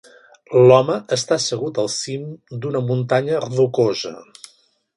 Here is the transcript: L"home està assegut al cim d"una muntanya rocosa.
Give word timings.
L"home 0.61 0.95
està 1.17 1.35
assegut 1.41 1.77
al 1.83 1.91
cim 1.97 2.23
d"una 2.63 2.81
muntanya 2.87 3.43
rocosa. 3.45 4.15